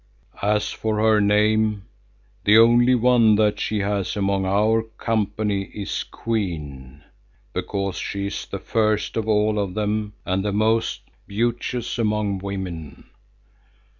[0.41, 1.85] As for her name,
[2.43, 7.03] the only one that she has among our company is 'Queen,'
[7.53, 13.09] because she is the first of all of them and the most beauteous among women.